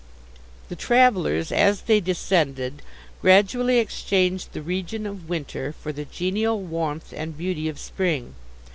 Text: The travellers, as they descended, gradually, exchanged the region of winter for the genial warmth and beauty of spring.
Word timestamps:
The 0.69 0.75
travellers, 0.75 1.51
as 1.51 1.81
they 1.81 1.99
descended, 1.99 2.81
gradually, 3.21 3.77
exchanged 3.77 4.51
the 4.51 4.61
region 4.63 5.05
of 5.05 5.29
winter 5.29 5.73
for 5.79 5.91
the 5.91 6.05
genial 6.05 6.59
warmth 6.59 7.13
and 7.15 7.37
beauty 7.37 7.69
of 7.69 7.77
spring. 7.77 8.33